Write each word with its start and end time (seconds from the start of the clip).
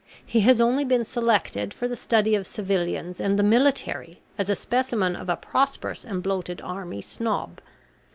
He 0.25 0.39
has 0.39 0.59
only 0.59 0.83
been 0.83 1.05
selected 1.05 1.75
for 1.75 1.87
the 1.87 1.95
study 1.95 2.33
of 2.33 2.47
civilians 2.47 3.19
and 3.19 3.37
the 3.37 3.43
military, 3.43 4.19
as 4.35 4.49
a 4.49 4.55
specimen 4.55 5.15
of 5.15 5.29
a 5.29 5.35
prosperous 5.37 6.03
and 6.03 6.23
bloated 6.23 6.59
Army 6.59 7.01
Snob. 7.01 7.61